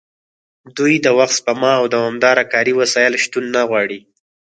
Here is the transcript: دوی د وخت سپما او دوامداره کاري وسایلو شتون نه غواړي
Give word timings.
دوی 0.77 0.93
د 1.05 1.07
وخت 1.17 1.35
سپما 1.39 1.71
او 1.79 1.85
دوامداره 1.95 2.43
کاري 2.53 2.73
وسایلو 2.79 3.21
شتون 3.23 3.45
نه 3.55 3.61
غواړي 3.69 3.99